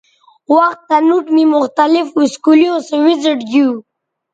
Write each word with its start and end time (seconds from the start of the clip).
وختہ 0.53 0.97
نوٹ 1.07 1.25
می 1.35 1.43
مختلف 1.55 2.07
اسکولیوں 2.23 2.77
سو 2.87 2.95
وزٹ 3.05 3.39
گیو 3.51 3.69